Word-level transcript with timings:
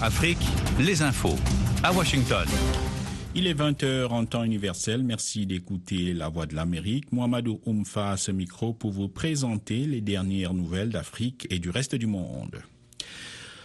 Afrique, 0.00 0.38
les 0.78 1.02
infos 1.02 1.36
à 1.82 1.92
Washington. 1.92 2.46
Il 3.34 3.46
est 3.46 3.54
20h 3.54 4.08
en 4.08 4.24
temps 4.24 4.44
universel. 4.44 5.02
Merci 5.02 5.46
d'écouter 5.46 6.12
La 6.12 6.28
Voix 6.28 6.46
de 6.46 6.54
l'Amérique. 6.54 7.12
Mohamedou 7.12 7.60
Oumfa 7.66 8.10
à 8.10 8.16
ce 8.16 8.30
micro 8.30 8.72
pour 8.72 8.92
vous 8.92 9.08
présenter 9.08 9.86
les 9.86 10.00
dernières 10.00 10.54
nouvelles 10.54 10.90
d'Afrique 10.90 11.46
et 11.50 11.58
du 11.58 11.70
reste 11.70 11.94
du 11.94 12.06
monde. 12.06 12.62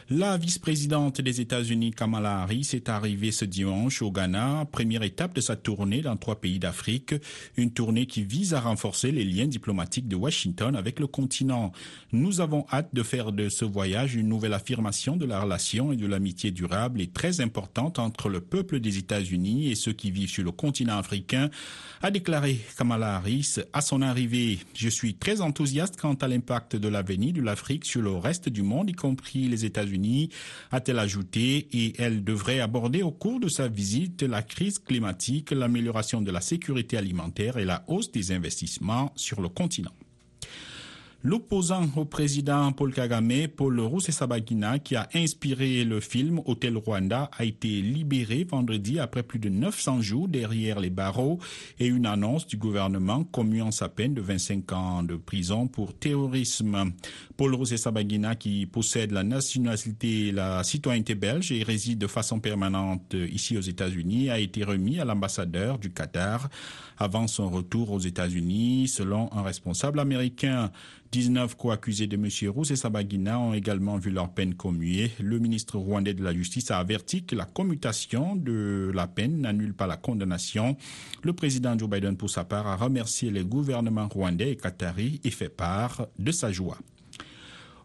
La 0.10 0.38
vice-présidente 0.38 1.20
des 1.20 1.42
États-Unis, 1.42 1.92
Kamala 1.92 2.38
Harris, 2.38 2.70
est 2.72 2.88
arrivée 2.88 3.34
ce 3.34 3.44
dimanche 3.44 4.02
au 4.02 4.10
Ghana, 4.10 4.64
première 4.72 5.04
étape 5.04 5.36
de 5.36 5.42
sa 5.42 5.58
tournée 5.58 6.02
dans 6.02 6.16
trois 6.16 6.40
pays 6.40 6.60
d'Afrique, 6.60 7.14
une 7.58 7.72
tournée 7.72 8.06
qui 8.06 8.24
vise 8.24 8.54
à 8.54 8.62
renforcer 8.62 9.12
les 9.12 9.26
liens 9.26 9.48
diplomatiques 9.48 10.08
de 10.08 10.16
Washington 10.16 10.78
avec 10.78 11.02
le 11.02 11.08
continent. 11.08 11.74
Nous 12.14 12.40
avons 12.40 12.66
hâte 12.72 12.88
de 12.94 13.04
faire 13.04 13.34
de 13.34 13.50
ce 13.50 13.66
voyage 13.66 14.16
une 14.16 14.30
nouvelle 14.30 14.54
affirmation 14.54 15.18
de 15.18 15.26
la 15.26 15.42
relation 15.42 15.92
et 15.92 15.98
de 15.98 16.08
l'amitié 16.08 16.52
durable 16.52 17.02
et 17.02 17.08
très 17.08 17.42
importante 17.42 18.00
entre 18.00 18.30
le 18.30 18.40
peuple 18.40 18.80
des 18.80 18.98
États-Unis 19.00 19.70
et 19.70 19.76
ceux 19.76 19.92
qui 19.92 20.12
vivent 20.12 20.30
sur 20.30 20.46
le 20.46 20.52
continent 20.52 20.98
africain, 20.98 21.50
a 22.02 22.12
déclaré 22.12 22.62
Kamala 22.78 23.18
Harris 23.18 23.56
à 23.74 23.82
son 23.82 24.02
arrivée. 24.02 24.60
Je 24.74 24.88
suis 24.88 25.16
très 25.16 25.42
enthousiaste 25.42 26.00
quant 26.00 26.14
à 26.14 26.30
l'impact 26.30 26.78
de 26.78 26.88
l'avenir 26.88 27.34
de 27.34 27.42
l'Afrique 27.42 27.84
sur 27.84 28.02
le 28.02 28.12
reste 28.12 28.48
du 28.48 28.62
monde, 28.62 28.90
y 28.90 28.94
compris 28.94 29.50
les 29.50 29.66
États-Unis 29.66 29.97
a-t-elle 30.72 31.00
ajouté, 31.00 31.68
et 31.72 31.94
elle 31.98 32.24
devrait 32.24 32.60
aborder 32.60 33.04
au 33.04 33.12
cours 33.12 33.40
de 33.40 33.48
sa 33.48 33.68
visite 33.68 34.24
la 34.24 34.42
crise 34.42 34.80
climatique, 34.80 35.52
l'amélioration 35.52 36.22
de 36.22 36.32
la 36.32 36.42
sécurité 36.42 36.98
alimentaire 36.98 37.58
et 37.58 37.66
la 37.66 37.84
hausse 37.88 38.12
des 38.12 38.32
investissements 38.32 39.12
sur 39.16 39.42
le 39.42 39.50
continent. 39.50 39.94
L'opposant 41.28 41.90
au 41.98 42.06
président 42.06 42.72
Paul 42.72 42.94
Kagame, 42.94 43.50
Paul 43.54 43.82
Rusesabagina, 43.82 44.80
qui 44.80 44.96
a 44.96 45.10
inspiré 45.14 45.84
le 45.84 46.00
film 46.00 46.40
Hôtel 46.46 46.78
Rwanda, 46.78 47.30
a 47.38 47.44
été 47.44 47.82
libéré 47.82 48.46
vendredi 48.46 48.98
après 48.98 49.24
plus 49.24 49.38
de 49.38 49.50
900 49.50 50.00
jours 50.00 50.30
derrière 50.30 50.80
les 50.80 50.90
barreaux 50.90 51.40
et 51.80 51.88
une 51.88 52.06
annonce 52.06 52.48
du 52.48 52.56
gouvernement 52.56 53.26
commuant 53.26 53.72
sa 53.72 53.90
peine 53.90 54.14
de 54.14 54.22
25 54.22 54.72
ans 54.72 55.04
de 55.04 55.18
prison 55.18 55.68
pour 55.68 55.94
terrorisme. 55.94 56.94
Paul 57.36 57.56
Rusesabagina, 57.56 58.36
qui 58.36 58.66
possède 58.66 59.12
la 59.12 59.24
nationalité 59.24 60.28
et 60.28 60.32
la 60.32 60.64
citoyenneté 60.64 61.16
belge 61.16 61.52
et 61.52 61.62
réside 61.62 62.00
de 62.00 62.08
façon 62.08 62.40
permanente 62.40 63.18
ici 63.30 63.58
aux 63.58 63.62
États-Unis, 63.62 64.30
a 64.30 64.40
été 64.40 64.64
remis 64.64 65.02
à 65.02 65.04
l'ambassadeur 65.04 65.78
du 65.78 65.92
Qatar 65.92 66.48
avant 66.98 67.28
son 67.28 67.50
retour 67.50 67.92
aux 67.92 68.00
États-Unis, 68.00 68.88
selon 68.88 69.30
un 69.34 69.44
responsable 69.44 70.00
américain. 70.00 70.72
19 71.18 71.56
co-accusés 71.56 72.06
de 72.06 72.16
M. 72.16 72.30
Rousse 72.52 72.70
et 72.70 72.76
Sabagina 72.76 73.40
ont 73.40 73.56
également 73.56 73.98
vu 73.98 74.12
leur 74.12 74.30
peine 74.30 74.54
commuée. 74.54 75.10
Le 75.20 75.40
ministre 75.40 75.80
rwandais 75.80 76.14
de 76.14 76.24
la 76.24 76.32
Justice 76.32 76.70
a 76.70 76.78
averti 76.78 77.24
que 77.24 77.36
la 77.36 77.46
commutation 77.46 78.36
de 78.36 78.92
la 78.94 79.08
peine 79.08 79.42
n'annule 79.42 79.74
pas 79.74 79.88
la 79.88 79.98
condamnation. 79.98 80.78
Le 81.24 81.34
président 81.34 81.76
Joe 81.76 81.90
Biden, 81.90 82.18
pour 82.18 82.30
sa 82.30 82.44
part, 82.44 82.68
a 82.68 82.76
remercié 82.76 83.32
les 83.32 83.44
gouvernements 83.44 84.08
rwandais 84.08 84.52
et 84.52 84.58
qatari 84.58 85.20
et 85.24 85.32
fait 85.32 85.50
part 85.50 86.06
de 86.20 86.32
sa 86.32 86.52
joie. 86.52 86.78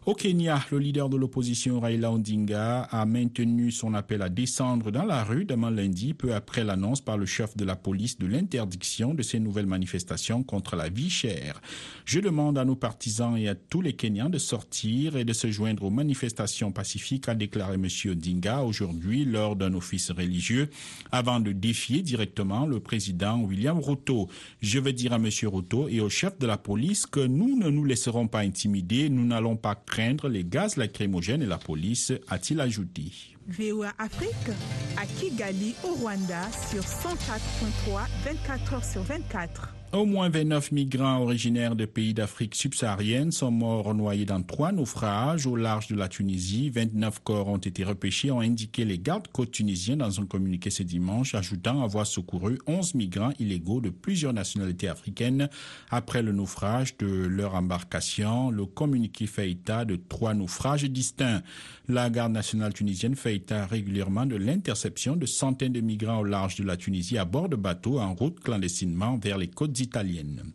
Au 0.05 0.15
Kenya, 0.15 0.61
le 0.69 0.79
leader 0.79 1.07
de 1.07 1.15
l'opposition 1.15 1.79
Raila 1.79 2.11
Odinga 2.11 2.81
a 2.81 3.05
maintenu 3.05 3.71
son 3.71 3.93
appel 3.93 4.21
à 4.21 4.27
descendre 4.27 4.91
dans 4.91 5.05
la 5.05 5.23
rue 5.23 5.45
demain 5.45 5.71
lundi, 5.71 6.13
peu 6.13 6.33
après 6.33 6.65
l'annonce 6.65 6.99
par 6.99 7.17
le 7.17 7.25
chef 7.25 7.55
de 7.55 7.63
la 7.63 7.77
police 7.77 8.19
de 8.19 8.27
l'interdiction 8.27 9.13
de 9.13 9.23
ces 9.23 9.39
nouvelles 9.39 9.65
manifestations 9.65 10.43
contre 10.43 10.75
la 10.75 10.89
vie 10.89 11.09
chère. 11.09 11.61
Je 12.03 12.19
demande 12.19 12.57
à 12.57 12.65
nos 12.65 12.75
partisans 12.75 13.37
et 13.37 13.47
à 13.47 13.55
tous 13.55 13.79
les 13.79 13.93
Kenyans 13.93 14.29
de 14.29 14.39
sortir 14.39 15.15
et 15.15 15.23
de 15.23 15.31
se 15.31 15.49
joindre 15.49 15.85
aux 15.85 15.89
manifestations 15.89 16.73
pacifiques, 16.73 17.29
a 17.29 17.35
déclaré 17.35 17.75
M. 17.75 17.87
Odinga 18.11 18.61
aujourd'hui 18.63 19.23
lors 19.23 19.55
d'un 19.55 19.73
office 19.73 20.11
religieux, 20.11 20.69
avant 21.13 21.39
de 21.39 21.53
défier 21.53 22.01
directement 22.01 22.65
le 22.65 22.81
président 22.81 23.39
William 23.39 23.79
Ruto. 23.79 24.27
Je 24.61 24.79
veux 24.79 24.91
dire 24.91 25.13
à 25.13 25.15
M. 25.15 25.29
Ruto 25.43 25.87
et 25.87 26.01
au 26.01 26.09
chef 26.09 26.37
de 26.39 26.45
la 26.45 26.57
police 26.57 27.05
que 27.05 27.25
nous 27.25 27.57
ne 27.57 27.69
nous 27.69 27.85
laisserons 27.85 28.27
pas 28.27 28.39
intimider, 28.39 29.07
nous 29.07 29.25
n'allons 29.25 29.55
pas 29.55 29.75
craindre 29.93 30.27
les 30.27 30.43
gaz 30.43 30.75
lacrymogènes 30.77 31.43
et 31.43 31.45
la 31.45 31.59
police, 31.59 32.13
a-t-il 32.27 32.59
ajouté. 32.59 33.11
VOA 33.47 33.91
Afrique 33.99 34.49
à 34.97 35.05
Kigali 35.05 35.75
au 35.83 35.93
Rwanda 35.93 36.41
sur 36.71 36.81
104.3 36.81 38.07
24 38.25 38.73
heures 38.73 38.83
sur 38.83 39.03
24. 39.03 39.82
Au 39.93 40.07
moins 40.07 40.27
29 40.27 40.71
migrants 40.71 41.21
originaires 41.21 41.75
de 41.75 41.85
pays 41.85 42.15
d'Afrique 42.15 42.55
subsaharienne 42.55 43.31
sont 43.31 43.51
morts 43.51 43.93
noyés 43.93 44.25
dans 44.25 44.41
trois 44.41 44.71
naufrages 44.71 45.45
au 45.45 45.55
large 45.55 45.87
de 45.87 45.95
la 45.95 46.07
Tunisie. 46.07 46.71
29 46.71 47.19
corps 47.23 47.47
ont 47.47 47.59
été 47.59 47.83
repêchés, 47.83 48.31
ont 48.31 48.39
indiqué 48.39 48.85
les 48.85 48.97
gardes-côtes 48.97 49.51
tunisiens 49.51 49.97
dans 49.97 50.19
un 50.19 50.25
communiqué 50.25 50.71
ce 50.71 50.81
dimanche, 50.81 51.35
ajoutant 51.35 51.83
avoir 51.83 52.07
secouru 52.07 52.57
11 52.65 52.95
migrants 52.95 53.33
illégaux 53.37 53.81
de 53.81 53.91
plusieurs 53.91 54.33
nationalités 54.33 54.87
africaines 54.87 55.47
après 55.91 56.23
le 56.23 56.31
naufrage 56.31 56.97
de 56.97 57.05
leur 57.05 57.53
embarcation. 57.53 58.49
Le 58.49 58.65
communiqué 58.65 59.27
fait 59.27 59.51
état 59.51 59.85
de 59.85 59.95
trois 59.95 60.33
naufrages 60.33 60.85
distincts. 60.85 61.43
La 61.89 62.09
garde 62.09 62.31
nationale 62.31 62.73
tunisienne 62.73 63.15
fait 63.15 63.35
état 63.35 63.65
régulièrement 63.65 64.25
de 64.25 64.37
l'interception 64.37 65.17
de 65.17 65.25
centaines 65.25 65.73
de 65.73 65.81
migrants 65.81 66.19
au 66.19 66.23
large 66.23 66.55
de 66.55 66.63
la 66.63 66.77
Tunisie 66.77 67.17
à 67.17 67.25
bord 67.25 67.49
de 67.49 67.57
bateaux 67.57 67.99
en 67.99 68.13
route 68.13 68.39
clandestinement 68.39 69.17
vers 69.17 69.37
les 69.37 69.49
côtes 69.49 69.77
italiennes. 69.81 70.53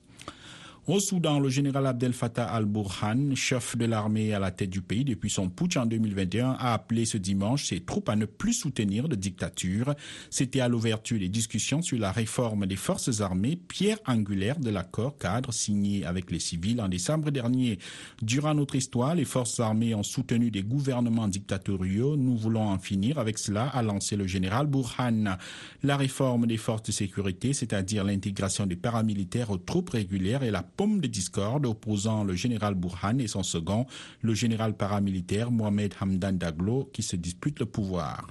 Au 0.89 1.01
Soudan, 1.01 1.39
le 1.39 1.51
général 1.51 1.87
Abdel 1.87 2.15
Fattah 2.15 2.47
al-Burhan, 2.47 3.35
chef 3.35 3.77
de 3.77 3.85
l'armée 3.85 4.33
à 4.33 4.39
la 4.39 4.51
tête 4.51 4.71
du 4.71 4.81
pays 4.81 5.05
depuis 5.05 5.29
son 5.29 5.51
putsch 5.51 5.77
en 5.77 5.85
2021, 5.85 6.53
a 6.53 6.73
appelé 6.73 7.05
ce 7.05 7.19
dimanche 7.19 7.67
ses 7.67 7.81
troupes 7.81 8.09
à 8.09 8.17
ne 8.17 8.25
plus 8.25 8.55
soutenir 8.55 9.07
de 9.07 9.15
dictature. 9.15 9.95
C'était 10.31 10.61
à 10.61 10.69
l'ouverture 10.69 11.19
des 11.19 11.29
discussions 11.29 11.83
sur 11.83 11.99
la 11.99 12.11
réforme 12.11 12.65
des 12.65 12.77
forces 12.77 13.21
armées, 13.21 13.57
pierre 13.57 13.99
angulaire 14.07 14.59
de 14.59 14.71
l'accord 14.71 15.19
cadre 15.19 15.53
signé 15.53 16.07
avec 16.07 16.31
les 16.31 16.39
civils 16.39 16.81
en 16.81 16.89
décembre 16.89 17.31
dernier. 17.31 17.79
Durant 18.23 18.55
notre 18.55 18.75
histoire, 18.75 19.15
les 19.15 19.27
forces 19.27 19.61
armées 19.61 19.95
ont 19.95 20.03
soutenu 20.03 20.51
des 20.51 20.63
gouvernements 20.63 21.29
dictatoriaux. 21.29 22.17
Nous 22.17 22.39
voulons 22.39 22.67
en 22.67 22.79
finir 22.79 23.19
avec 23.19 23.37
cela, 23.37 23.67
a 23.67 23.83
lancé 23.83 24.17
le 24.17 24.27
général 24.27 24.67
Burhan. 24.67 25.37
La 25.83 25.99
réforme 25.99 26.47
des 26.47 26.57
forces 26.57 26.85
de 26.85 26.93
sécurité, 26.93 27.53
c'est-à-dire 27.53 28.05
l'intégration 28.05 28.65
des 28.65 28.77
paramilitaires 28.77 29.51
aux 29.51 29.59
troupes 29.59 29.91
régulières 29.91 30.43
et 30.43 30.51
la 30.51 30.63
pomme 30.79 31.01
de 31.01 31.09
discorde 31.09 31.67
opposant 31.67 32.23
le 32.23 32.35
général 32.35 32.75
Burhan 32.75 33.19
et 33.19 33.27
son 33.27 33.43
second, 33.43 33.87
le 34.23 34.33
général 34.33 34.77
paramilitaire 34.77 35.51
Mohamed 35.51 35.93
Hamdan 36.01 36.39
Daglo, 36.39 36.89
qui 36.93 37.03
se 37.03 37.17
disputent 37.17 37.59
le 37.59 37.67
pouvoir. 37.67 38.29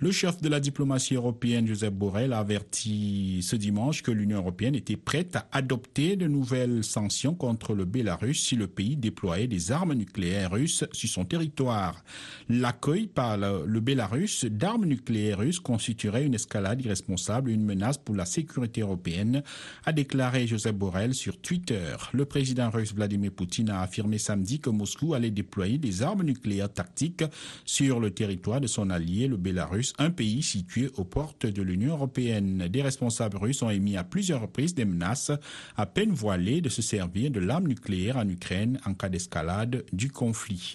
Le 0.00 0.10
chef 0.10 0.42
de 0.42 0.48
la 0.48 0.58
diplomatie 0.58 1.14
européenne, 1.14 1.68
Joseph 1.68 1.92
Borrell, 1.92 2.32
a 2.32 2.38
averti 2.38 3.40
ce 3.42 3.54
dimanche 3.54 4.02
que 4.02 4.10
l'Union 4.10 4.38
européenne 4.38 4.74
était 4.74 4.96
prête 4.96 5.36
à 5.36 5.46
adopter 5.52 6.16
de 6.16 6.26
nouvelles 6.26 6.82
sanctions 6.82 7.34
contre 7.34 7.74
le 7.74 7.84
Bélarus 7.84 8.42
si 8.42 8.56
le 8.56 8.66
pays 8.66 8.96
déployait 8.96 9.46
des 9.46 9.70
armes 9.70 9.94
nucléaires 9.94 10.50
russes 10.50 10.84
sur 10.90 11.08
son 11.08 11.24
territoire. 11.24 12.02
L'accueil 12.48 13.06
par 13.06 13.38
le 13.38 13.80
Bélarus 13.80 14.46
d'armes 14.46 14.84
nucléaires 14.84 15.38
russes 15.38 15.60
constituerait 15.60 16.26
une 16.26 16.34
escalade 16.34 16.84
irresponsable 16.84 17.50
et 17.50 17.54
une 17.54 17.64
menace 17.64 17.96
pour 17.96 18.16
la 18.16 18.24
sécurité 18.24 18.80
européenne, 18.80 19.44
a 19.84 19.92
déclaré 19.92 20.48
Joseph 20.48 20.74
Borrell 20.74 21.14
sur 21.14 21.38
Twitter. 21.38 21.94
Le 22.12 22.24
président 22.24 22.68
russe 22.68 22.92
Vladimir 22.92 23.30
Poutine 23.30 23.70
a 23.70 23.82
affirmé 23.82 24.18
samedi 24.18 24.58
que 24.58 24.70
Moscou 24.70 25.14
allait 25.14 25.30
déployer 25.30 25.78
des 25.78 26.02
armes 26.02 26.24
nucléaires 26.24 26.72
tactiques 26.72 27.24
sur 27.64 28.00
le 28.00 28.10
territoire 28.10 28.60
de 28.60 28.66
son 28.66 28.90
allié, 28.90 29.28
le 29.28 29.36
Bélarus, 29.36 29.83
un 29.98 30.10
pays 30.10 30.42
situé 30.42 30.90
aux 30.96 31.04
portes 31.04 31.46
de 31.46 31.62
l'Union 31.62 31.92
européenne. 31.92 32.68
Des 32.68 32.82
responsables 32.82 33.36
russes 33.36 33.62
ont 33.62 33.70
émis 33.70 33.96
à 33.96 34.04
plusieurs 34.04 34.40
reprises 34.40 34.74
des 34.74 34.84
menaces 34.84 35.32
à 35.76 35.86
peine 35.86 36.12
voilées 36.12 36.60
de 36.60 36.68
se 36.68 36.80
servir 36.80 37.30
de 37.30 37.40
l'arme 37.40 37.68
nucléaire 37.68 38.16
en 38.16 38.28
Ukraine 38.28 38.80
en 38.86 38.94
cas 38.94 39.08
d'escalade 39.08 39.84
du 39.92 40.10
conflit. 40.10 40.74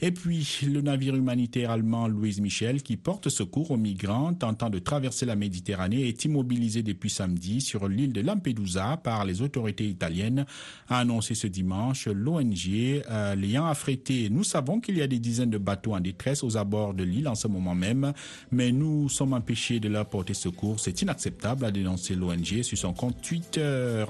Et 0.00 0.10
puis, 0.10 0.60
le 0.66 0.80
navire 0.80 1.14
humanitaire 1.14 1.70
allemand 1.70 2.08
Louise 2.08 2.40
Michel, 2.40 2.82
qui 2.82 2.96
porte 2.96 3.28
secours 3.28 3.70
aux 3.70 3.76
migrants 3.76 4.34
tentant 4.34 4.68
de 4.68 4.78
traverser 4.78 5.24
la 5.24 5.36
Méditerranée, 5.36 6.08
est 6.08 6.24
immobilisé 6.24 6.82
depuis 6.82 7.10
samedi 7.10 7.60
sur 7.60 7.88
l'île 7.88 8.12
de 8.12 8.20
Lampedusa 8.20 8.96
par 8.96 9.24
les 9.24 9.40
autorités 9.40 9.86
italiennes, 9.86 10.46
a 10.88 10.98
annoncé 10.98 11.34
ce 11.34 11.46
dimanche 11.46 12.08
l'ONG 12.08 12.54
euh, 12.68 13.34
l'ayant 13.36 13.66
affrété. 13.66 14.28
Nous 14.30 14.44
savons 14.44 14.80
qu'il 14.80 14.98
y 14.98 15.02
a 15.02 15.06
des 15.06 15.20
dizaines 15.20 15.50
de 15.50 15.58
bateaux 15.58 15.94
en 15.94 16.00
détresse 16.00 16.42
aux 16.42 16.56
abords 16.56 16.94
de 16.94 17.04
l'île 17.04 17.28
en 17.28 17.34
ce 17.34 17.46
moment 17.46 17.74
même, 17.74 18.12
mais 18.50 18.72
nous 18.72 19.08
sommes 19.08 19.32
empêchés 19.32 19.78
de 19.78 19.88
leur 19.88 20.06
porter 20.06 20.34
secours. 20.34 20.80
C'est 20.80 21.02
inacceptable, 21.02 21.64
a 21.64 21.70
dénoncé 21.70 22.14
l'ONG 22.14 22.62
sur 22.62 22.76
son 22.76 22.92
compte 22.92 23.22
Twitter. 23.22 24.04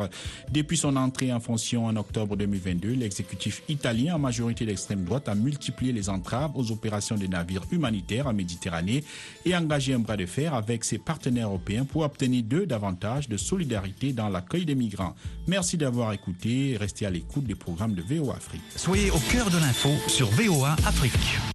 Depuis 0.51 0.79
son 0.79 0.97
entrée 0.97 1.33
en 1.33 1.41
fonction 1.41 1.87
en 1.87 1.97
octobre 1.97 2.37
2022, 2.37 2.95
l'exécutif 2.95 3.63
italien, 3.69 4.15
en 4.15 4.19
majorité 4.19 4.65
d'extrême 4.65 5.05
droite, 5.05 5.29
a 5.29 5.35
multiplié 5.35 5.74
les 5.83 6.09
entraves 6.09 6.53
aux 6.55 6.71
opérations 6.71 7.17
des 7.17 7.29
navires 7.29 7.65
humanitaires 7.71 8.27
en 8.27 8.33
Méditerranée 8.33 9.05
et 9.45 9.57
engager 9.57 9.95
un 9.95 9.99
bras 9.99 10.17
de 10.17 10.27
fer 10.27 10.55
avec 10.55 10.85
ses 10.85 10.99
partenaires 10.99 11.49
européens 11.49 11.85
pour 11.85 12.03
obtenir 12.03 12.43
d'eux 12.43 12.67
davantage 12.67 13.29
de 13.29 13.37
solidarité 13.37 14.13
dans 14.13 14.29
l'accueil 14.29 14.65
des 14.65 14.75
migrants. 14.75 15.15
Merci 15.47 15.77
d'avoir 15.77 16.13
écouté 16.13 16.71
et 16.71 16.77
restez 16.77 17.07
à 17.07 17.11
l'écoute 17.11 17.45
des 17.45 17.55
programmes 17.55 17.95
de 17.95 18.03
VOA 18.03 18.37
Afrique. 18.37 18.63
Soyez 18.77 19.11
au 19.11 19.19
cœur 19.31 19.51
de 19.51 19.59
l'info 19.59 19.91
sur 20.09 20.29
VOA 20.31 20.73
Afrique. 20.87 21.54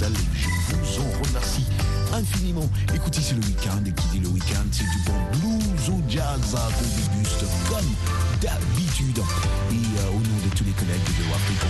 21h 0.00 0.06
temps 0.06 0.06
universel. 0.06 0.12
Et 0.12 0.36
je 0.40 0.76
vous 0.76 1.02
en 1.02 1.24
remercie 1.24 1.66
infiniment. 2.12 2.68
Écoutez, 2.94 3.20
c'est 3.20 3.34
le 3.34 3.42
week-end, 3.42 3.80
et 3.86 3.92
qui 3.92 4.08
dit 4.08 4.20
le 4.20 4.28
week-end, 4.28 4.64
c'est 4.72 4.84
du 4.84 4.98
bon 5.06 5.20
blues 5.38 5.88
ou 5.90 6.02
jazz 6.08 6.40
qu'on 6.50 7.14
déguste 7.16 7.44
comme 7.68 7.90
d'habitude. 8.40 9.18
Et 9.18 9.98
euh, 10.00 10.10
au 10.10 10.20
nom 10.20 10.38
de 10.44 10.50
tous 10.56 10.64
les 10.64 10.72
collègues 10.72 11.04
de 11.04 11.34
Afrique, 11.34 11.60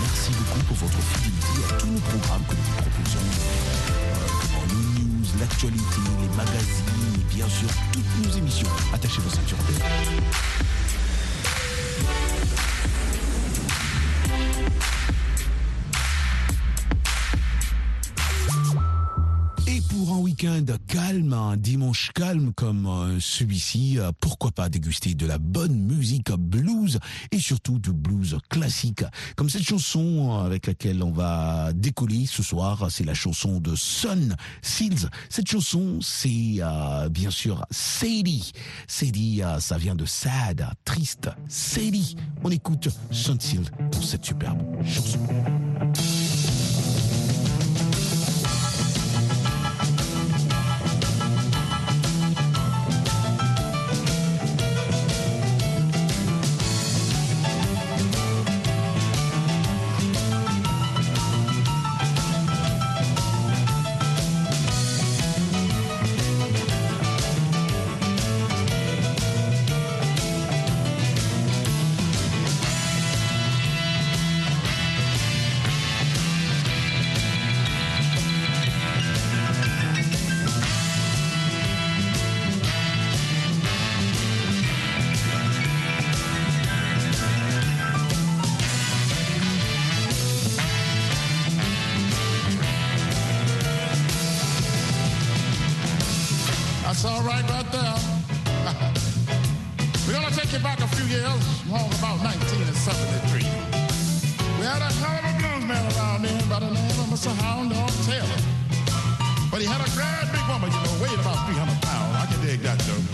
merci 0.00 0.30
beaucoup 0.32 0.64
pour 0.68 0.88
votre 0.88 0.98
fidélité 0.98 1.60
à 1.68 1.78
tous 1.78 1.88
nos 1.88 2.00
programmes 2.00 2.44
que 2.48 2.54
nous 2.54 2.72
proposons. 2.78 3.26
Euh, 3.90 4.66
les 4.68 5.02
news, 5.04 5.26
l'actualité, 5.38 6.00
les 6.22 6.36
magazines 6.36 7.14
et 7.16 7.34
bien 7.34 7.48
sûr 7.48 7.68
toutes 7.92 8.26
nos 8.26 8.38
émissions. 8.38 8.68
Attachez 8.94 9.20
vos 9.20 9.30
ceintures. 9.30 9.58
Week-end 20.30 20.64
calme, 20.86 21.32
un 21.32 21.56
dimanche 21.56 22.12
calme 22.14 22.52
comme 22.54 22.86
euh, 22.86 23.18
celui-ci, 23.18 23.98
euh, 23.98 24.12
pourquoi 24.20 24.52
pas 24.52 24.68
déguster 24.68 25.14
de 25.14 25.26
la 25.26 25.38
bonne 25.38 25.76
musique 25.76 26.30
blues 26.30 27.00
et 27.32 27.40
surtout 27.40 27.80
du 27.80 27.92
blues 27.92 28.38
classique. 28.48 29.02
Comme 29.34 29.50
cette 29.50 29.64
chanson 29.64 30.38
avec 30.44 30.68
laquelle 30.68 31.02
on 31.02 31.10
va 31.10 31.72
décoller 31.72 32.26
ce 32.26 32.44
soir, 32.44 32.86
c'est 32.90 33.02
la 33.02 33.14
chanson 33.14 33.58
de 33.58 33.74
Sun 33.74 34.36
Seals. 34.62 35.10
Cette 35.30 35.48
chanson, 35.48 35.98
c'est 36.00 36.58
euh, 36.60 37.08
bien 37.08 37.30
sûr 37.30 37.66
Sadie. 37.72 38.52
Sadie, 38.86 39.42
ça 39.58 39.78
vient 39.78 39.96
de 39.96 40.06
sad, 40.06 40.64
triste. 40.84 41.28
Sadie. 41.48 42.14
On 42.44 42.50
écoute 42.50 42.88
Sun 43.10 43.40
Seals 43.40 43.70
pour 43.90 44.04
cette 44.04 44.24
superbe 44.24 44.60
chanson. 44.86 45.18
take 100.50 100.58
you 100.58 100.64
back 100.64 100.80
a 100.80 100.88
few 100.96 101.06
years, 101.06 101.44
long 101.70 101.86
about 102.02 102.18
1973. 102.26 103.46
We 104.58 104.64
had 104.66 104.82
a 104.82 104.90
hell 104.98 105.14
of 105.14 105.30
a 105.30 105.34
blues 105.38 105.62
man 105.62 105.84
around 105.94 106.22
then 106.26 106.42
by 106.50 106.58
the 106.58 106.70
name 106.74 106.98
of 106.98 107.06
Mr. 107.06 107.30
Hound 107.38 107.70
Dog 107.70 107.90
Taylor. 108.02 108.40
But 109.50 109.62
he 109.62 109.66
had 109.70 109.78
a 109.78 109.90
grand 109.94 110.26
big 110.34 110.42
woman, 110.50 110.74
you 110.74 110.80
know, 110.82 110.94
weighed 110.98 111.18
about 111.22 111.46
300 111.46 111.70
pounds. 111.86 112.14
I 112.18 112.26
can 112.26 112.40
dig 112.42 112.60
that, 112.66 112.78
though. 112.82 113.04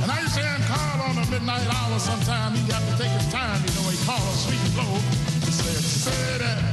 And 0.00 0.08
I 0.08 0.20
used 0.24 0.36
to 0.36 0.40
him 0.40 0.60
call 0.64 1.12
on 1.12 1.20
the 1.20 1.26
midnight 1.28 1.68
hour 1.68 1.98
sometime. 1.98 2.56
He'd 2.56 2.72
have 2.72 2.86
to 2.86 2.96
take 2.96 3.12
his 3.12 3.28
time, 3.28 3.60
you 3.68 3.72
know, 3.76 3.92
he 3.92 3.98
called 4.08 4.24
us 4.32 4.48
sweet 4.48 4.62
and 4.64 4.74
low. 4.80 4.96
He 5.44 5.52
said, 5.52 5.84
say 5.84 6.38
that, 6.40 6.64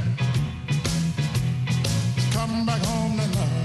come 2.31 2.65
back 2.65 2.79
home 2.79 3.19
tonight. 3.19 3.64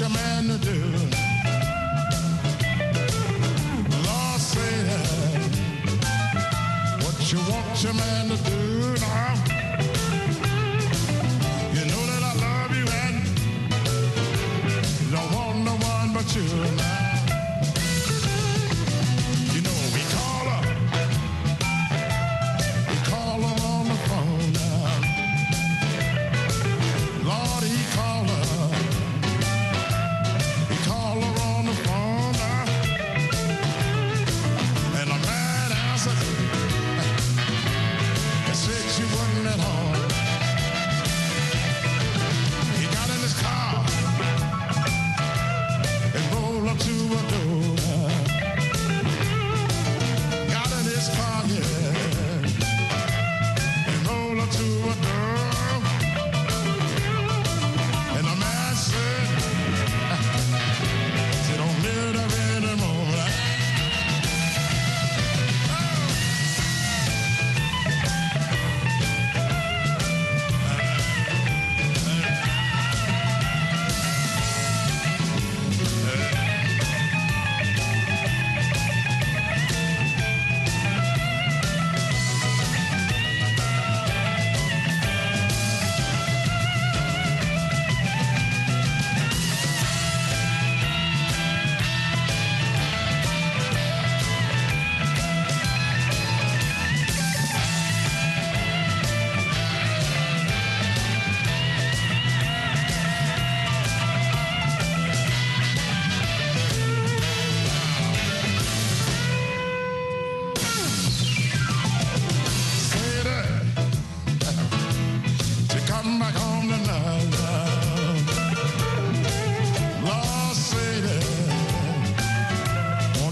your 0.00 0.08
man 0.08 0.44
to 0.48 0.56
do? 0.56 0.80
Lord, 4.06 4.40
say 4.40 4.82
that. 4.88 5.50
What 7.02 7.30
you 7.30 7.38
want 7.50 7.82
your 7.84 7.92
man 7.92 8.28
to 8.30 8.36
do? 8.50 8.69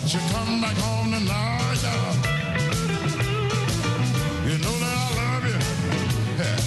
She 0.09 0.17
come 0.33 0.63
back 0.63 0.75
home 0.79 1.11
to 1.13 1.21
love 1.21 1.83
you. 1.83 1.99
You 4.51 4.57
know 4.57 4.77
that 4.79 4.97
I 4.97 5.09
love 5.21 5.45
you. 5.45 5.59
Yeah. 6.39 6.59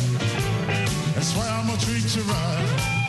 That's 1.15 1.33
why 1.35 1.47
I'm 1.49 1.65
gonna 1.65 1.79
treat 1.79 2.15
you 2.15 2.21
right. 2.21 3.00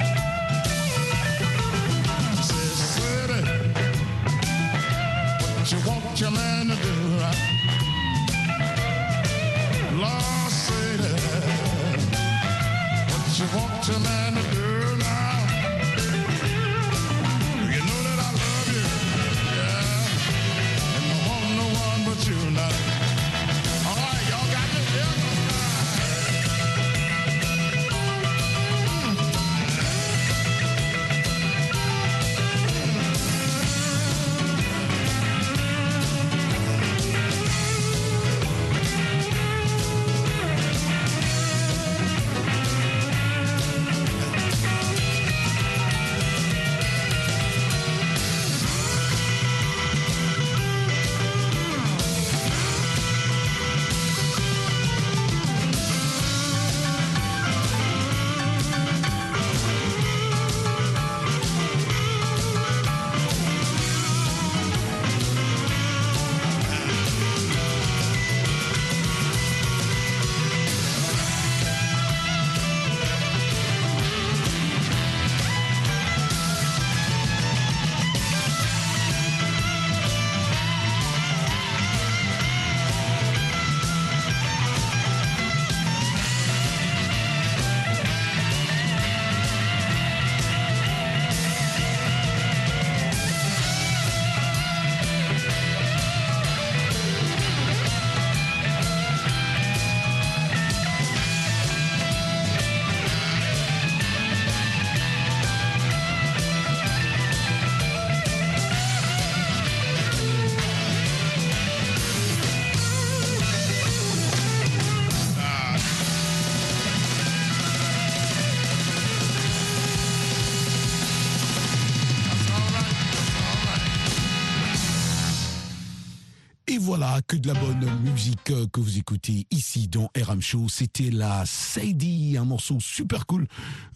Que 127.33 127.37
de 127.39 127.49
la 127.49 127.55
bonne 127.55 127.89
musique 128.01 128.51
euh, 128.51 128.67
que 128.67 128.79
vous 128.79 128.99
écoutez 128.99 129.47
ici 129.51 129.89
dans 129.89 130.11
RM 130.15 130.43
Show. 130.43 130.69
C'était 130.69 131.11
la 131.11 131.47
Sadie, 131.47 132.37
un 132.39 132.45
morceau 132.45 132.79
super 132.79 133.25
cool 133.25 133.47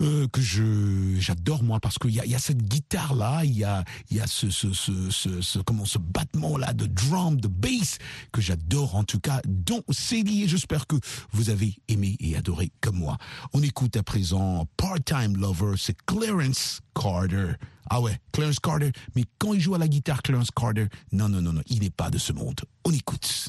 euh, 0.00 0.26
que 0.28 0.40
je 0.40 1.16
j'adore 1.18 1.62
moi 1.62 1.78
parce 1.78 1.98
qu'il 1.98 2.12
y 2.12 2.20
a, 2.20 2.24
y 2.24 2.34
a 2.34 2.38
cette 2.38 2.62
guitare 2.62 3.14
là, 3.14 3.44
il 3.44 3.58
y 3.58 3.64
a 3.64 3.84
il 4.10 4.16
y 4.16 4.20
a 4.20 4.26
ce 4.26 4.48
ce 4.48 4.72
ce 4.72 5.10
ce, 5.10 5.58
comment 5.58 5.84
ce 5.84 5.98
battement 5.98 6.56
là 6.56 6.72
de 6.72 6.86
drum, 6.86 7.38
de 7.38 7.48
bass 7.48 7.98
que 8.32 8.40
j'adore 8.40 8.96
en 8.96 9.04
tout 9.04 9.20
cas. 9.20 9.42
Donc 9.46 9.84
Sadie, 9.90 10.44
et 10.44 10.48
j'espère 10.48 10.86
que 10.86 10.96
vous 11.32 11.50
avez 11.50 11.74
aimé 11.88 12.16
et 12.20 12.36
adoré 12.36 12.72
comme 12.80 12.96
moi. 12.96 13.18
On 13.52 13.62
écoute 13.62 13.98
à 13.98 14.02
présent 14.02 14.66
Part-Time 14.78 15.36
Lover, 15.36 15.74
c'est 15.76 15.96
Clarence 16.06 16.80
Carter. 16.94 17.52
Ah 17.88 18.00
ouais, 18.00 18.18
Clarence 18.32 18.58
Carter. 18.60 18.92
Mais 19.14 19.24
quand 19.38 19.54
il 19.54 19.60
joue 19.60 19.74
à 19.74 19.78
la 19.78 19.88
guitare, 19.88 20.22
Clarence 20.22 20.50
Carter, 20.50 20.86
non, 21.12 21.28
non, 21.28 21.40
non, 21.40 21.52
non, 21.52 21.62
il 21.68 21.80
n'est 21.80 21.90
pas 21.90 22.10
de 22.10 22.18
ce 22.18 22.32
monde. 22.32 22.60
On 22.84 22.92
écoute. 22.92 23.48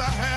I 0.00 0.02
have. 0.02 0.33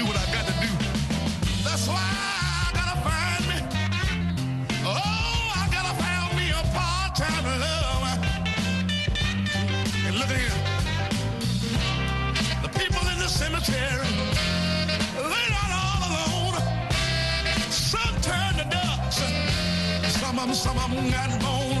Do 0.00 0.06
what 0.06 0.16
I 0.16 0.26
got 0.32 0.46
to 0.46 0.52
do. 0.64 0.70
That's 1.62 1.86
why 1.86 2.00
I 2.00 2.70
gotta 2.78 2.96
find 3.08 3.42
me. 3.50 3.58
Oh, 4.82 5.52
I 5.62 5.64
gotta 5.76 5.94
find 6.02 6.36
me 6.38 6.46
a 6.60 6.62
part-time 6.76 7.44
lover. 7.64 8.16
And 10.06 10.14
look 10.20 10.30
at 10.30 10.40
here. 10.44 10.58
The 12.62 12.70
people 12.80 13.02
in 13.12 13.18
the 13.18 13.28
cemetery, 13.28 14.08
they're 15.32 15.52
not 15.58 15.70
all 15.82 16.00
alone. 16.08 16.56
Some 17.70 18.16
turn 18.22 18.52
to 18.60 18.66
dust. 18.70 19.20
Some 20.20 20.38
of 20.38 20.46
them, 20.46 20.54
some 20.54 20.78
of 20.78 20.90
them 20.94 21.10
got 21.10 21.28
bone. 21.42 21.79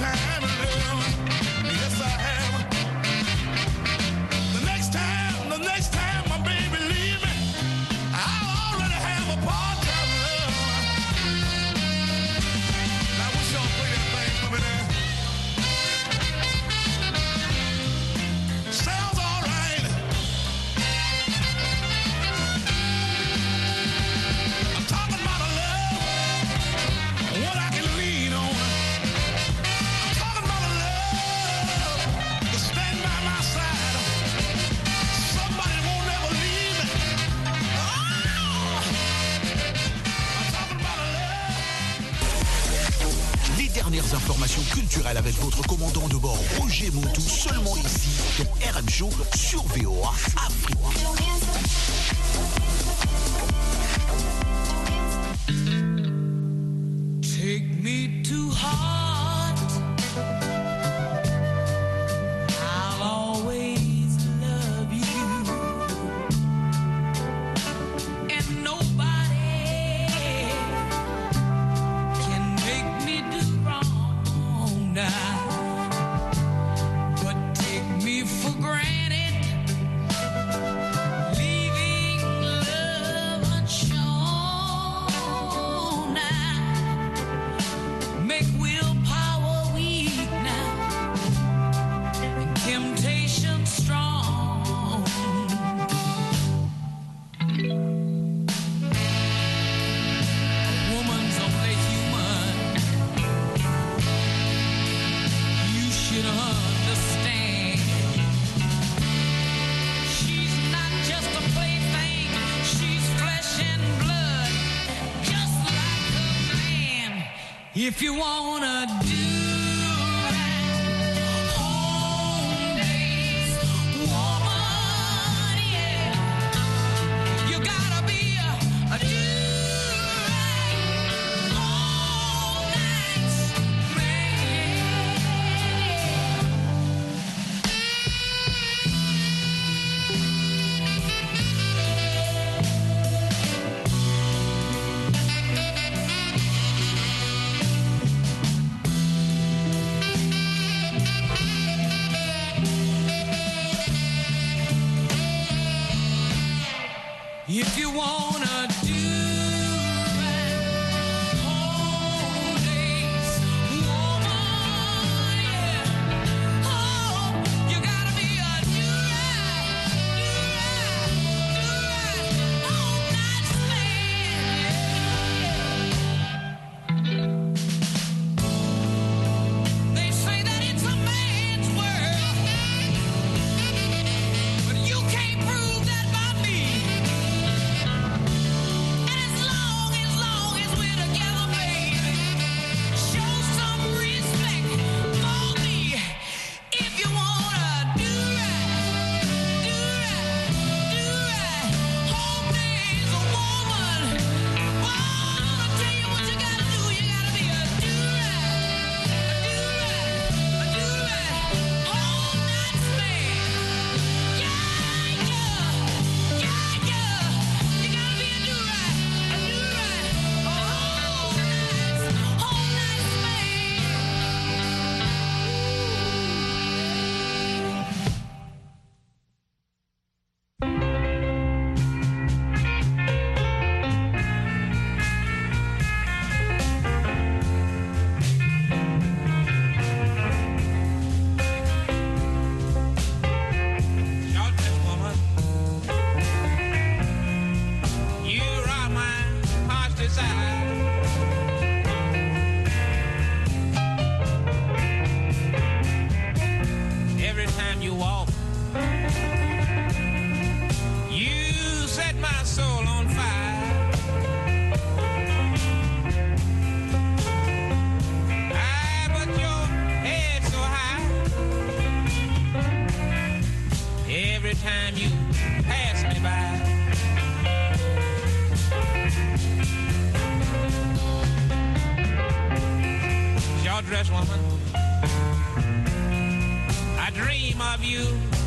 A 0.00 0.27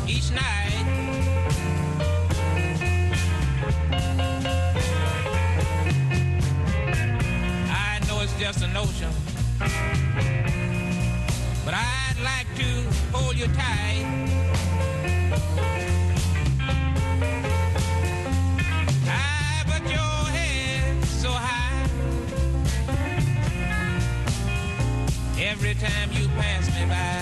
each 0.06 0.30
night. 0.32 0.84
I 7.70 8.00
know 8.08 8.20
it's 8.22 8.38
just 8.38 8.62
a 8.62 8.68
notion, 8.68 9.10
but 11.64 11.74
I'd 11.74 12.16
like 12.22 12.46
to 12.56 13.16
hold 13.16 13.36
you 13.36 13.46
tight. 13.46 14.06
I 19.06 19.64
put 19.66 19.82
your 19.90 20.24
head 20.36 21.04
so 21.04 21.30
high 21.30 21.88
every 25.38 25.74
time 25.74 26.12
you 26.12 26.28
pass 26.28 26.66
me 26.78 26.86
by. 26.88 27.21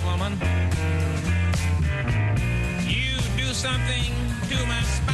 Woman. 0.00 0.32
You 2.86 3.18
do 3.36 3.52
something 3.52 4.12
to 4.48 4.66
my 4.66 4.82
spine. 4.82 5.11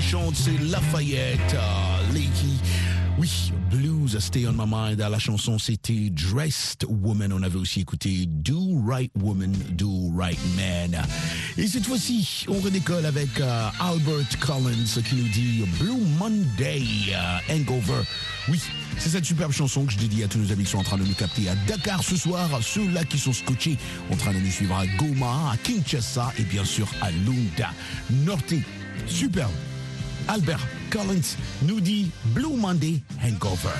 Chante, 0.00 0.36
c'est 0.36 0.58
Lafayette. 0.70 1.56
Leahy. 2.12 2.58
Oui, 3.18 3.52
Blues, 3.70 4.18
Stay 4.18 4.46
on 4.46 4.52
My 4.52 4.64
Mind. 4.66 4.98
La 4.98 5.18
chanson, 5.18 5.58
c'était 5.58 6.10
Dressed 6.10 6.86
Woman. 6.88 7.32
On 7.32 7.42
avait 7.42 7.58
aussi 7.58 7.80
écouté 7.80 8.26
Do 8.26 8.82
Right 8.86 9.10
Woman, 9.20 9.52
Do 9.72 10.10
Right 10.16 10.38
Man. 10.56 11.02
Et 11.58 11.66
cette 11.66 11.84
fois-ci, 11.84 12.46
on 12.48 12.60
redécolle 12.60 13.04
avec 13.04 13.40
euh, 13.40 13.68
Albert 13.80 14.38
Collins 14.40 15.02
qui 15.04 15.16
nous 15.16 15.28
dit 15.28 15.64
Blue 15.78 16.00
Monday 16.18 16.82
euh, 17.12 17.54
Hangover. 17.54 18.02
Oui, 18.48 18.60
c'est 18.98 19.10
cette 19.10 19.24
superbe 19.24 19.52
chanson 19.52 19.84
que 19.84 19.92
je 19.92 19.98
dédie 19.98 20.22
à 20.24 20.28
tous 20.28 20.38
nos 20.38 20.52
amis 20.52 20.64
qui 20.64 20.70
sont 20.70 20.78
en 20.78 20.84
train 20.84 20.98
de 20.98 21.04
nous 21.04 21.14
capter 21.14 21.48
à 21.48 21.54
Dakar 21.66 22.02
ce 22.02 22.16
soir, 22.16 22.48
ceux-là 22.62 23.04
qui 23.04 23.18
sont 23.18 23.32
scotchés 23.32 23.76
en 24.10 24.16
train 24.16 24.32
de 24.32 24.38
nous 24.38 24.50
suivre 24.50 24.76
à 24.76 24.86
Goma, 24.86 25.50
à 25.52 25.56
Kinshasa 25.58 26.32
et 26.38 26.44
bien 26.44 26.64
sûr 26.64 26.88
à 27.02 27.10
Lunda. 27.10 27.70
Norte, 28.10 28.54
superbe. 29.06 29.50
Albert 30.32 30.64
Collins 30.92 31.36
nous 31.62 31.80
dit 31.80 32.08
Blue 32.26 32.54
Monday 32.56 33.00
Hangover. 33.20 33.74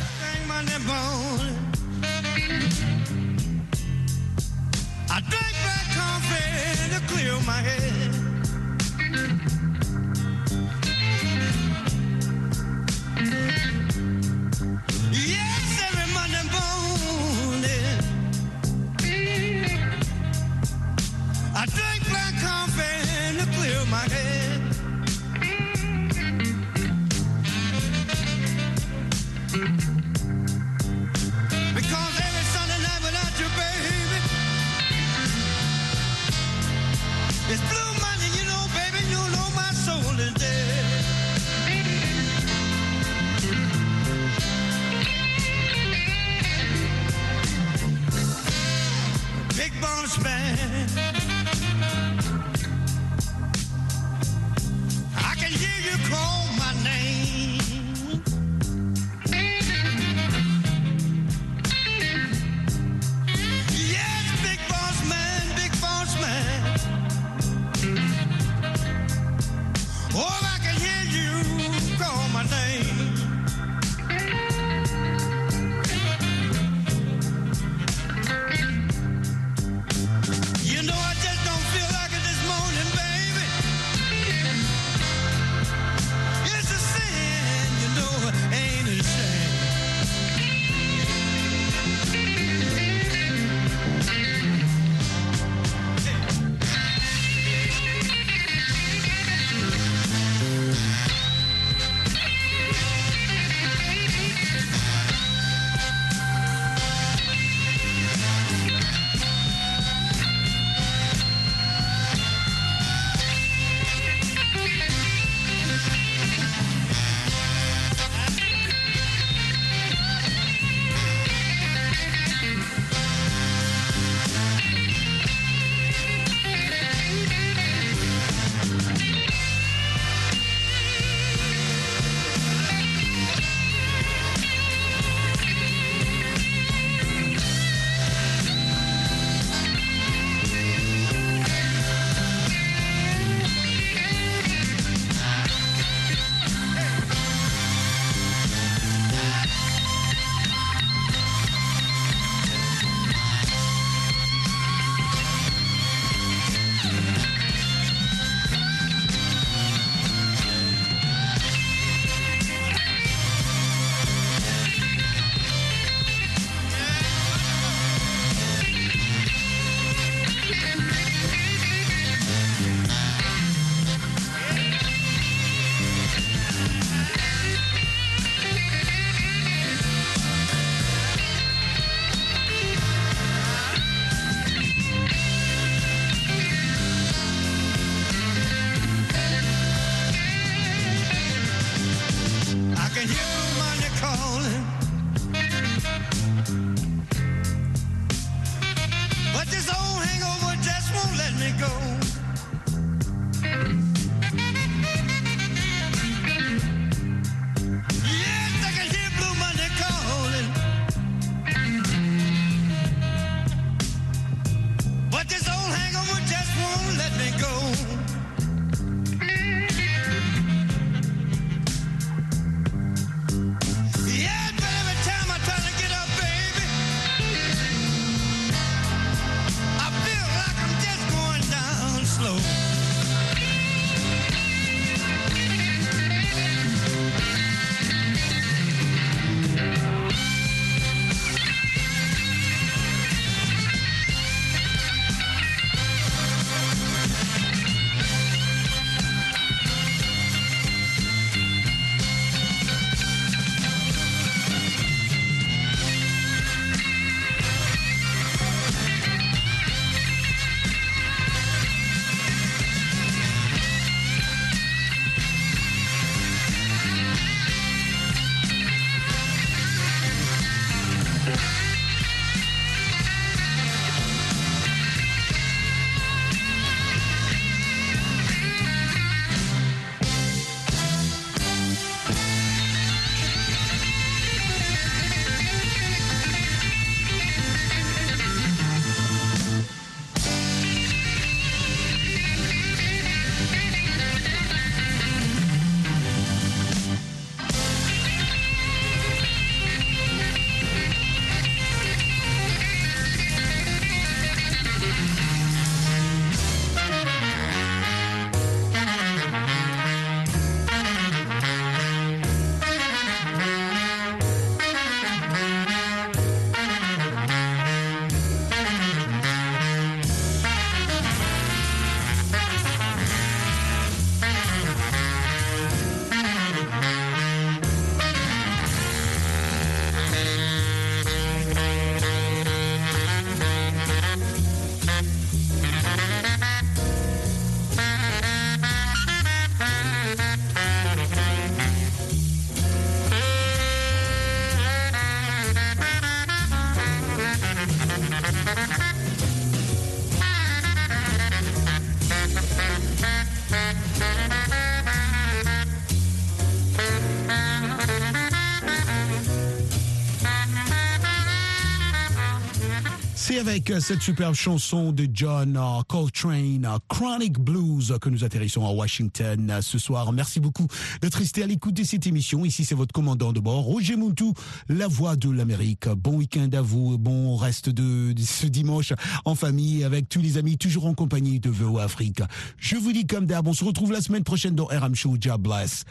Avec 363.50 363.70
euh, 363.70 363.80
cette 363.80 364.00
superbe 364.00 364.34
chanson 364.34 364.92
de 364.92 365.08
John 365.12 365.56
euh, 365.56 365.82
Coltrane, 365.88 366.64
euh, 366.64 366.78
Chronic 366.88 367.40
Blues, 367.40 367.92
que 368.00 368.08
nous 368.08 368.22
atterrissons 368.22 368.64
à 368.64 368.70
Washington 368.70 369.58
ce 369.60 369.76
soir. 369.76 370.12
Merci 370.12 370.38
beaucoup 370.38 370.68
d'être 371.02 371.16
resté 371.16 371.42
à 371.42 371.48
l'écoute 371.48 371.74
de 371.74 371.82
cette 371.82 372.06
émission. 372.06 372.44
Ici, 372.44 372.64
c'est 372.64 372.76
votre 372.76 372.92
commandant 372.92 373.32
de 373.32 373.40
bord, 373.40 373.64
Roger 373.64 373.96
Montou, 373.96 374.34
la 374.68 374.86
voix 374.86 375.16
de 375.16 375.28
l'Amérique. 375.30 375.88
Bon 375.88 376.14
week-end 376.18 376.48
à 376.52 376.60
vous, 376.60 376.96
bon 376.96 377.36
reste 377.36 377.70
de, 377.70 378.12
de 378.12 378.22
ce 378.22 378.46
dimanche 378.46 378.92
en 379.24 379.34
famille 379.34 379.82
avec 379.82 380.08
tous 380.08 380.20
les 380.20 380.38
amis, 380.38 380.56
toujours 380.56 380.86
en 380.86 380.94
compagnie 380.94 381.40
de 381.40 381.50
VO 381.50 381.78
Afrique. 381.78 382.22
Je 382.56 382.76
vous 382.76 382.92
dis 382.92 383.04
comme 383.04 383.26
d'hab, 383.26 383.48
on 383.48 383.52
se 383.52 383.64
retrouve 383.64 383.90
la 383.90 384.00
semaine 384.00 384.22
prochaine 384.22 384.54
dans 384.54 384.66
RM 384.66 384.94
Show. 384.94 385.16
God 385.20 385.40
bless. 385.42 385.84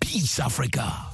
Peace 0.00 0.40
Africa. 0.40 1.12